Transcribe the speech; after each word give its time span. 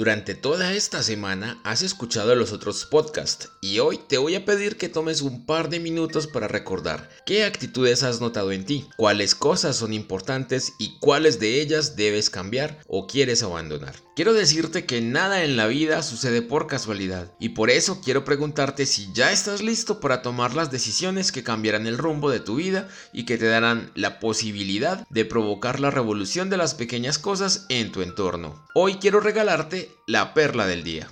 Durante 0.00 0.34
toda 0.34 0.72
esta 0.72 1.02
semana 1.02 1.60
has 1.62 1.82
escuchado 1.82 2.34
los 2.34 2.52
otros 2.52 2.86
podcasts 2.86 3.50
y 3.60 3.80
hoy 3.80 4.00
te 4.08 4.16
voy 4.16 4.34
a 4.34 4.46
pedir 4.46 4.78
que 4.78 4.88
tomes 4.88 5.20
un 5.20 5.44
par 5.44 5.68
de 5.68 5.78
minutos 5.78 6.26
para 6.26 6.48
recordar 6.48 7.10
qué 7.26 7.44
actitudes 7.44 8.02
has 8.02 8.18
notado 8.18 8.50
en 8.50 8.64
ti, 8.64 8.88
cuáles 8.96 9.34
cosas 9.34 9.76
son 9.76 9.92
importantes 9.92 10.72
y 10.78 10.96
cuáles 11.00 11.38
de 11.38 11.60
ellas 11.60 11.96
debes 11.96 12.30
cambiar 12.30 12.78
o 12.86 13.06
quieres 13.06 13.42
abandonar. 13.42 13.94
Quiero 14.16 14.32
decirte 14.32 14.86
que 14.86 15.00
nada 15.00 15.44
en 15.44 15.56
la 15.56 15.66
vida 15.66 16.02
sucede 16.02 16.42
por 16.42 16.66
casualidad 16.66 17.32
y 17.38 17.50
por 17.50 17.70
eso 17.70 18.00
quiero 18.02 18.24
preguntarte 18.24 18.86
si 18.86 19.12
ya 19.14 19.32
estás 19.32 19.62
listo 19.62 20.00
para 20.00 20.22
tomar 20.22 20.54
las 20.54 20.70
decisiones 20.70 21.30
que 21.30 21.42
cambiarán 21.42 21.86
el 21.86 21.98
rumbo 21.98 22.30
de 22.30 22.40
tu 22.40 22.56
vida 22.56 22.88
y 23.12 23.24
que 23.24 23.38
te 23.38 23.46
darán 23.46 23.92
la 23.94 24.18
posibilidad 24.18 25.06
de 25.10 25.24
provocar 25.24 25.78
la 25.78 25.90
revolución 25.90 26.50
de 26.50 26.56
las 26.56 26.74
pequeñas 26.74 27.18
cosas 27.18 27.66
en 27.68 27.92
tu 27.92 28.02
entorno. 28.02 28.62
Hoy 28.74 28.96
quiero 28.96 29.20
regalarte 29.20 29.89
la 30.06 30.34
perla 30.34 30.66
del 30.66 30.84
día. 30.84 31.08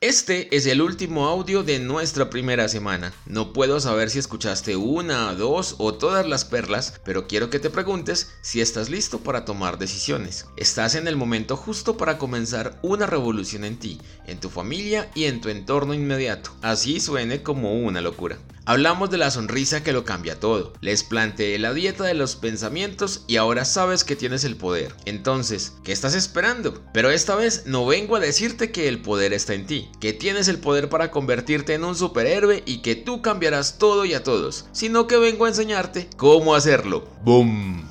Este 0.00 0.54
es 0.54 0.66
el 0.66 0.82
último 0.82 1.28
audio 1.28 1.62
de 1.62 1.78
nuestra 1.78 2.28
primera 2.28 2.68
semana. 2.68 3.14
No 3.24 3.54
puedo 3.54 3.80
saber 3.80 4.10
si 4.10 4.18
escuchaste 4.18 4.76
una, 4.76 5.32
dos 5.32 5.76
o 5.78 5.94
todas 5.94 6.26
las 6.26 6.44
perlas, 6.44 7.00
pero 7.06 7.26
quiero 7.26 7.48
que 7.48 7.58
te 7.58 7.70
preguntes 7.70 8.30
si 8.42 8.60
estás 8.60 8.90
listo 8.90 9.20
para 9.20 9.46
tomar 9.46 9.78
decisiones. 9.78 10.44
Estás 10.58 10.94
en 10.94 11.08
el 11.08 11.16
momento 11.16 11.56
justo 11.56 11.96
para 11.96 12.18
comenzar 12.18 12.78
una 12.82 13.06
revolución 13.06 13.64
en 13.64 13.78
ti, 13.78 13.98
en 14.26 14.40
tu 14.40 14.50
familia 14.50 15.10
y 15.14 15.24
en 15.24 15.40
tu 15.40 15.48
entorno 15.48 15.94
inmediato. 15.94 16.50
Así 16.60 17.00
suene 17.00 17.42
como 17.42 17.72
una 17.72 18.02
locura. 18.02 18.36
Hablamos 18.66 19.10
de 19.10 19.18
la 19.18 19.30
sonrisa 19.30 19.82
que 19.82 19.92
lo 19.92 20.06
cambia 20.06 20.40
todo. 20.40 20.72
Les 20.80 21.04
planteé 21.04 21.58
la 21.58 21.74
dieta 21.74 22.04
de 22.04 22.14
los 22.14 22.34
pensamientos 22.34 23.24
y 23.26 23.36
ahora 23.36 23.66
sabes 23.66 24.04
que 24.04 24.16
tienes 24.16 24.42
el 24.44 24.56
poder. 24.56 24.94
Entonces, 25.04 25.74
¿qué 25.84 25.92
estás 25.92 26.14
esperando? 26.14 26.82
Pero 26.94 27.10
esta 27.10 27.34
vez 27.34 27.64
no 27.66 27.84
vengo 27.84 28.16
a 28.16 28.20
decirte 28.20 28.72
que 28.72 28.88
el 28.88 29.02
poder 29.02 29.34
está 29.34 29.52
en 29.52 29.66
ti, 29.66 29.90
que 30.00 30.14
tienes 30.14 30.48
el 30.48 30.60
poder 30.60 30.88
para 30.88 31.10
convertirte 31.10 31.74
en 31.74 31.84
un 31.84 31.94
superhéroe 31.94 32.62
y 32.64 32.80
que 32.80 32.94
tú 32.94 33.20
cambiarás 33.20 33.76
todo 33.76 34.06
y 34.06 34.14
a 34.14 34.22
todos, 34.22 34.64
sino 34.72 35.06
que 35.06 35.18
vengo 35.18 35.44
a 35.44 35.48
enseñarte 35.48 36.08
cómo 36.16 36.54
hacerlo. 36.54 37.06
¡Boom! 37.22 37.86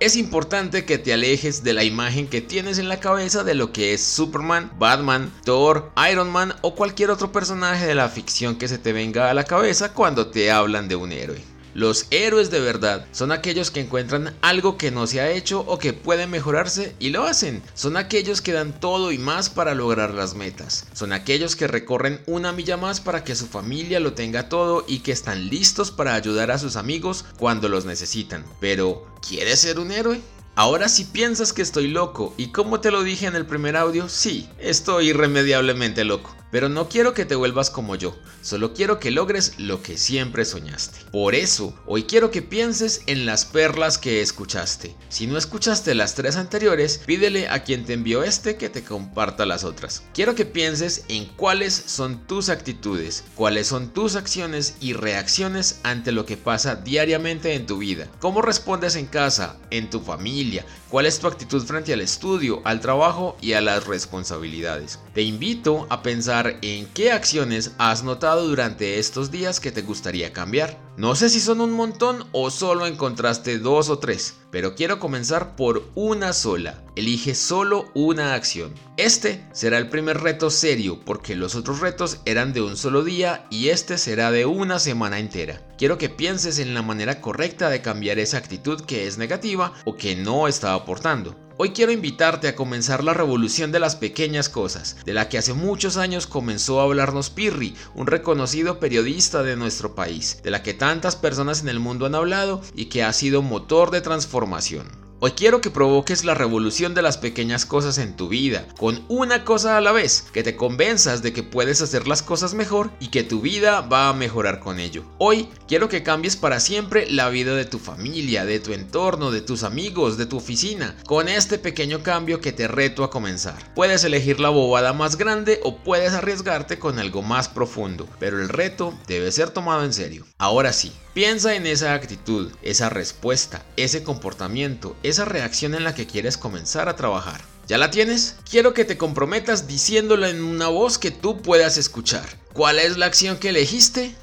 Es 0.00 0.14
importante 0.14 0.84
que 0.84 0.96
te 0.96 1.12
alejes 1.12 1.64
de 1.64 1.72
la 1.72 1.82
imagen 1.82 2.28
que 2.28 2.40
tienes 2.40 2.78
en 2.78 2.88
la 2.88 3.00
cabeza 3.00 3.42
de 3.42 3.56
lo 3.56 3.72
que 3.72 3.94
es 3.94 4.00
Superman, 4.00 4.70
Batman, 4.78 5.32
Thor, 5.42 5.90
Iron 6.08 6.30
Man 6.30 6.54
o 6.60 6.76
cualquier 6.76 7.10
otro 7.10 7.32
personaje 7.32 7.84
de 7.84 7.96
la 7.96 8.08
ficción 8.08 8.54
que 8.54 8.68
se 8.68 8.78
te 8.78 8.92
venga 8.92 9.28
a 9.28 9.34
la 9.34 9.42
cabeza 9.42 9.92
cuando 9.92 10.28
te 10.28 10.52
hablan 10.52 10.86
de 10.86 10.94
un 10.94 11.10
héroe. 11.10 11.42
Los 11.78 12.08
héroes 12.10 12.50
de 12.50 12.58
verdad 12.58 13.06
son 13.12 13.30
aquellos 13.30 13.70
que 13.70 13.78
encuentran 13.78 14.36
algo 14.42 14.76
que 14.76 14.90
no 14.90 15.06
se 15.06 15.20
ha 15.20 15.30
hecho 15.30 15.60
o 15.60 15.78
que 15.78 15.92
puede 15.92 16.26
mejorarse 16.26 16.96
y 16.98 17.10
lo 17.10 17.22
hacen. 17.22 17.62
Son 17.74 17.96
aquellos 17.96 18.42
que 18.42 18.50
dan 18.50 18.80
todo 18.80 19.12
y 19.12 19.18
más 19.18 19.48
para 19.48 19.76
lograr 19.76 20.12
las 20.12 20.34
metas. 20.34 20.88
Son 20.92 21.12
aquellos 21.12 21.54
que 21.54 21.68
recorren 21.68 22.20
una 22.26 22.50
milla 22.50 22.76
más 22.76 23.00
para 23.00 23.22
que 23.22 23.36
su 23.36 23.46
familia 23.46 24.00
lo 24.00 24.14
tenga 24.14 24.48
todo 24.48 24.84
y 24.88 25.04
que 25.04 25.12
están 25.12 25.50
listos 25.50 25.92
para 25.92 26.14
ayudar 26.14 26.50
a 26.50 26.58
sus 26.58 26.74
amigos 26.74 27.24
cuando 27.38 27.68
los 27.68 27.84
necesitan. 27.84 28.44
Pero, 28.58 29.06
¿quieres 29.24 29.60
ser 29.60 29.78
un 29.78 29.92
héroe? 29.92 30.20
Ahora 30.56 30.88
si 30.88 31.04
piensas 31.04 31.52
que 31.52 31.62
estoy 31.62 31.86
loco 31.86 32.34
y 32.36 32.48
como 32.48 32.80
te 32.80 32.90
lo 32.90 33.04
dije 33.04 33.26
en 33.26 33.36
el 33.36 33.46
primer 33.46 33.76
audio, 33.76 34.08
sí, 34.08 34.48
estoy 34.58 35.10
irremediablemente 35.10 36.04
loco. 36.04 36.34
Pero 36.50 36.68
no 36.68 36.88
quiero 36.88 37.12
que 37.12 37.26
te 37.26 37.34
vuelvas 37.34 37.68
como 37.70 37.94
yo, 37.94 38.16
solo 38.40 38.72
quiero 38.72 38.98
que 38.98 39.10
logres 39.10 39.58
lo 39.58 39.82
que 39.82 39.98
siempre 39.98 40.44
soñaste. 40.44 41.00
Por 41.10 41.34
eso, 41.34 41.74
hoy 41.86 42.04
quiero 42.04 42.30
que 42.30 42.40
pienses 42.40 43.02
en 43.06 43.26
las 43.26 43.44
perlas 43.44 43.98
que 43.98 44.22
escuchaste. 44.22 44.96
Si 45.10 45.26
no 45.26 45.36
escuchaste 45.36 45.94
las 45.94 46.14
tres 46.14 46.36
anteriores, 46.36 47.02
pídele 47.04 47.48
a 47.48 47.64
quien 47.64 47.84
te 47.84 47.92
envió 47.92 48.22
este 48.22 48.56
que 48.56 48.70
te 48.70 48.82
comparta 48.82 49.44
las 49.44 49.64
otras. 49.64 50.04
Quiero 50.14 50.34
que 50.34 50.46
pienses 50.46 51.04
en 51.08 51.26
cuáles 51.26 51.74
son 51.74 52.26
tus 52.26 52.48
actitudes, 52.48 53.24
cuáles 53.34 53.66
son 53.66 53.92
tus 53.92 54.16
acciones 54.16 54.76
y 54.80 54.94
reacciones 54.94 55.80
ante 55.82 56.12
lo 56.12 56.24
que 56.24 56.36
pasa 56.36 56.76
diariamente 56.76 57.54
en 57.54 57.66
tu 57.66 57.78
vida. 57.78 58.08
¿Cómo 58.20 58.40
respondes 58.40 58.96
en 58.96 59.06
casa, 59.06 59.56
en 59.70 59.90
tu 59.90 60.00
familia? 60.00 60.64
¿Cuál 60.88 61.04
es 61.04 61.18
tu 61.18 61.26
actitud 61.26 61.62
frente 61.64 61.92
al 61.92 62.00
estudio, 62.00 62.62
al 62.64 62.80
trabajo 62.80 63.36
y 63.42 63.52
a 63.52 63.60
las 63.60 63.86
responsabilidades? 63.86 64.98
Te 65.12 65.20
invito 65.20 65.86
a 65.90 66.02
pensar 66.02 66.37
en 66.46 66.86
qué 66.94 67.10
acciones 67.10 67.72
has 67.78 68.04
notado 68.04 68.46
durante 68.46 68.98
estos 68.98 69.30
días 69.30 69.58
que 69.58 69.72
te 69.72 69.82
gustaría 69.82 70.32
cambiar. 70.32 70.78
No 70.96 71.14
sé 71.14 71.28
si 71.28 71.40
son 71.40 71.60
un 71.60 71.72
montón 71.72 72.26
o 72.32 72.50
solo 72.50 72.86
encontraste 72.86 73.58
dos 73.58 73.88
o 73.88 73.98
tres, 73.98 74.36
pero 74.50 74.74
quiero 74.74 75.00
comenzar 75.00 75.56
por 75.56 75.88
una 75.94 76.32
sola. 76.32 76.82
Elige 76.96 77.34
solo 77.34 77.90
una 77.94 78.34
acción. 78.34 78.72
Este 78.96 79.44
será 79.52 79.78
el 79.78 79.88
primer 79.88 80.20
reto 80.20 80.50
serio 80.50 81.00
porque 81.04 81.34
los 81.34 81.54
otros 81.54 81.80
retos 81.80 82.18
eran 82.24 82.52
de 82.52 82.62
un 82.62 82.76
solo 82.76 83.02
día 83.02 83.46
y 83.50 83.68
este 83.68 83.98
será 83.98 84.30
de 84.30 84.46
una 84.46 84.78
semana 84.78 85.18
entera. 85.18 85.66
Quiero 85.76 85.98
que 85.98 86.08
pienses 86.08 86.58
en 86.58 86.74
la 86.74 86.82
manera 86.82 87.20
correcta 87.20 87.68
de 87.68 87.82
cambiar 87.82 88.18
esa 88.18 88.38
actitud 88.38 88.80
que 88.82 89.06
es 89.06 89.18
negativa 89.18 89.72
o 89.84 89.96
que 89.96 90.14
no 90.14 90.46
está 90.46 90.74
aportando. 90.74 91.47
Hoy 91.60 91.70
quiero 91.70 91.90
invitarte 91.90 92.46
a 92.46 92.54
comenzar 92.54 93.02
la 93.02 93.14
revolución 93.14 93.72
de 93.72 93.80
las 93.80 93.96
pequeñas 93.96 94.48
cosas, 94.48 94.96
de 95.04 95.12
la 95.12 95.28
que 95.28 95.38
hace 95.38 95.54
muchos 95.54 95.96
años 95.96 96.28
comenzó 96.28 96.78
a 96.78 96.84
hablarnos 96.84 97.30
Pirri, 97.30 97.74
un 97.96 98.06
reconocido 98.06 98.78
periodista 98.78 99.42
de 99.42 99.56
nuestro 99.56 99.96
país, 99.96 100.40
de 100.44 100.52
la 100.52 100.62
que 100.62 100.72
tantas 100.72 101.16
personas 101.16 101.62
en 101.62 101.68
el 101.68 101.80
mundo 101.80 102.06
han 102.06 102.14
hablado 102.14 102.62
y 102.76 102.84
que 102.84 103.02
ha 103.02 103.12
sido 103.12 103.42
motor 103.42 103.90
de 103.90 104.00
transformación. 104.02 104.86
Hoy 105.20 105.32
quiero 105.32 105.60
que 105.60 105.72
provoques 105.72 106.24
la 106.24 106.34
revolución 106.34 106.94
de 106.94 107.02
las 107.02 107.18
pequeñas 107.18 107.66
cosas 107.66 107.98
en 107.98 108.14
tu 108.14 108.28
vida, 108.28 108.68
con 108.78 109.04
una 109.08 109.44
cosa 109.44 109.76
a 109.76 109.80
la 109.80 109.90
vez, 109.90 110.26
que 110.32 110.44
te 110.44 110.54
convenzas 110.54 111.22
de 111.22 111.32
que 111.32 111.42
puedes 111.42 111.82
hacer 111.82 112.06
las 112.06 112.22
cosas 112.22 112.54
mejor 112.54 112.92
y 113.00 113.08
que 113.08 113.24
tu 113.24 113.40
vida 113.40 113.80
va 113.80 114.08
a 114.08 114.12
mejorar 114.12 114.60
con 114.60 114.78
ello. 114.78 115.02
Hoy 115.18 115.48
quiero 115.66 115.88
que 115.88 116.04
cambies 116.04 116.36
para 116.36 116.60
siempre 116.60 117.10
la 117.10 117.30
vida 117.30 117.56
de 117.56 117.64
tu 117.64 117.80
familia, 117.80 118.44
de 118.44 118.60
tu 118.60 118.72
entorno, 118.72 119.32
de 119.32 119.40
tus 119.40 119.64
amigos, 119.64 120.18
de 120.18 120.26
tu 120.26 120.36
oficina, 120.36 120.96
con 121.04 121.28
este 121.28 121.58
pequeño 121.58 122.04
cambio 122.04 122.40
que 122.40 122.52
te 122.52 122.68
reto 122.68 123.02
a 123.02 123.10
comenzar. 123.10 123.74
Puedes 123.74 124.04
elegir 124.04 124.38
la 124.38 124.50
bobada 124.50 124.92
más 124.92 125.16
grande 125.18 125.58
o 125.64 125.78
puedes 125.78 126.12
arriesgarte 126.12 126.78
con 126.78 127.00
algo 127.00 127.22
más 127.22 127.48
profundo, 127.48 128.08
pero 128.20 128.40
el 128.40 128.48
reto 128.48 128.96
debe 129.08 129.32
ser 129.32 129.50
tomado 129.50 129.84
en 129.84 129.92
serio. 129.92 130.26
Ahora 130.38 130.72
sí, 130.72 130.92
piensa 131.12 131.56
en 131.56 131.66
esa 131.66 131.94
actitud, 131.94 132.52
esa 132.62 132.88
respuesta, 132.88 133.64
ese 133.76 134.04
comportamiento, 134.04 134.96
esa 135.08 135.24
reacción 135.24 135.74
en 135.74 135.84
la 135.84 135.94
que 135.94 136.06
quieres 136.06 136.36
comenzar 136.36 136.88
a 136.88 136.96
trabajar. 136.96 137.40
¿Ya 137.66 137.76
la 137.78 137.90
tienes? 137.90 138.36
Quiero 138.48 138.72
que 138.72 138.84
te 138.84 138.96
comprometas 138.96 139.66
diciéndola 139.66 140.30
en 140.30 140.42
una 140.42 140.68
voz 140.68 140.98
que 140.98 141.10
tú 141.10 141.42
puedas 141.42 141.76
escuchar. 141.76 142.24
¿Cuál 142.52 142.78
es 142.78 142.96
la 142.96 143.06
acción 143.06 143.36
que 143.36 143.50
elegiste? 143.50 144.14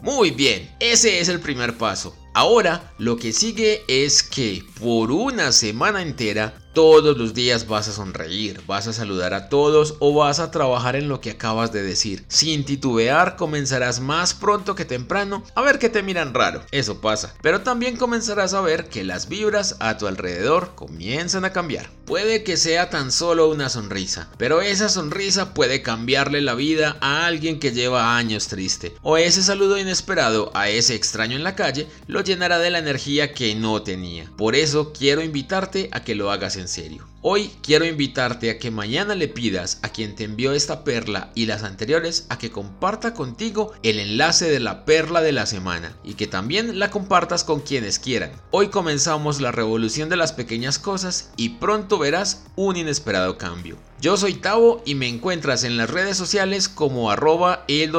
Muy 0.00 0.30
bien, 0.30 0.74
ese 0.80 1.20
es 1.20 1.28
el 1.28 1.40
primer 1.40 1.76
paso. 1.76 2.16
Ahora 2.32 2.92
lo 2.96 3.16
que 3.16 3.32
sigue 3.32 3.82
es 3.88 4.22
que 4.22 4.64
por 4.80 5.12
una 5.12 5.52
semana 5.52 6.00
entera 6.00 6.54
todos 6.72 7.16
los 7.16 7.34
días 7.34 7.66
vas 7.66 7.88
a 7.88 7.92
sonreír, 7.92 8.60
vas 8.66 8.86
a 8.86 8.92
saludar 8.92 9.34
a 9.34 9.48
todos 9.48 9.96
o 9.98 10.14
vas 10.14 10.40
a 10.40 10.50
trabajar 10.50 10.96
en 10.96 11.08
lo 11.08 11.20
que 11.20 11.30
acabas 11.30 11.72
de 11.72 11.82
decir. 11.82 12.24
Sin 12.28 12.64
titubear 12.64 13.36
comenzarás 13.36 14.00
más 14.00 14.34
pronto 14.34 14.74
que 14.74 14.84
temprano 14.84 15.42
a 15.54 15.62
ver 15.62 15.78
que 15.78 15.88
te 15.88 16.02
miran 16.02 16.34
raro, 16.34 16.62
eso 16.70 17.00
pasa. 17.00 17.34
Pero 17.42 17.62
también 17.62 17.96
comenzarás 17.96 18.54
a 18.54 18.60
ver 18.60 18.88
que 18.88 19.04
las 19.04 19.28
vibras 19.28 19.76
a 19.80 19.98
tu 19.98 20.06
alrededor 20.06 20.74
comienzan 20.74 21.44
a 21.44 21.52
cambiar. 21.52 21.99
Puede 22.10 22.42
que 22.42 22.56
sea 22.56 22.90
tan 22.90 23.12
solo 23.12 23.48
una 23.48 23.68
sonrisa, 23.68 24.28
pero 24.36 24.62
esa 24.62 24.88
sonrisa 24.88 25.54
puede 25.54 25.80
cambiarle 25.80 26.40
la 26.40 26.56
vida 26.56 26.96
a 27.00 27.24
alguien 27.24 27.60
que 27.60 27.70
lleva 27.70 28.16
años 28.16 28.48
triste. 28.48 28.96
O 29.02 29.16
ese 29.16 29.44
saludo 29.44 29.78
inesperado 29.78 30.50
a 30.52 30.68
ese 30.68 30.96
extraño 30.96 31.36
en 31.36 31.44
la 31.44 31.54
calle 31.54 31.86
lo 32.08 32.20
llenará 32.22 32.58
de 32.58 32.70
la 32.70 32.80
energía 32.80 33.32
que 33.32 33.54
no 33.54 33.82
tenía. 33.82 34.28
Por 34.36 34.56
eso 34.56 34.92
quiero 34.92 35.22
invitarte 35.22 35.88
a 35.92 36.02
que 36.02 36.16
lo 36.16 36.32
hagas 36.32 36.56
en 36.56 36.66
serio. 36.66 37.06
Hoy 37.22 37.50
quiero 37.60 37.84
invitarte 37.84 38.48
a 38.48 38.58
que 38.58 38.70
mañana 38.70 39.14
le 39.14 39.28
pidas 39.28 39.78
a 39.82 39.90
quien 39.90 40.14
te 40.14 40.24
envió 40.24 40.52
esta 40.52 40.84
perla 40.84 41.30
y 41.34 41.44
las 41.44 41.64
anteriores 41.64 42.24
a 42.30 42.38
que 42.38 42.50
comparta 42.50 43.12
contigo 43.12 43.74
el 43.82 43.98
enlace 43.98 44.50
de 44.50 44.58
la 44.58 44.86
perla 44.86 45.20
de 45.20 45.32
la 45.32 45.44
semana 45.44 45.94
y 46.02 46.14
que 46.14 46.26
también 46.26 46.78
la 46.78 46.90
compartas 46.90 47.44
con 47.44 47.60
quienes 47.60 47.98
quieran. 47.98 48.32
Hoy 48.52 48.68
comenzamos 48.68 49.42
la 49.42 49.52
revolución 49.52 50.08
de 50.08 50.16
las 50.16 50.32
pequeñas 50.32 50.78
cosas 50.78 51.30
y 51.36 51.50
pronto 51.50 51.98
verás 51.98 52.46
un 52.56 52.78
inesperado 52.78 53.36
cambio. 53.36 53.76
Yo 54.00 54.16
soy 54.16 54.32
Tavo 54.32 54.80
y 54.86 54.94
me 54.94 55.06
encuentras 55.06 55.64
en 55.64 55.76
las 55.76 55.90
redes 55.90 56.16
sociales 56.16 56.70
como 56.70 57.10
arroba 57.10 57.66
el 57.68 57.92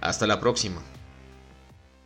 Hasta 0.00 0.26
la 0.26 0.40
próxima. 0.40 0.80